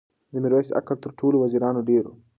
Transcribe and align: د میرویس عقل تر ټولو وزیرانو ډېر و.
د 0.31 0.33
میرویس 0.43 0.69
عقل 0.79 0.97
تر 1.03 1.11
ټولو 1.19 1.35
وزیرانو 1.43 1.85
ډېر 1.89 2.03
و. 2.07 2.11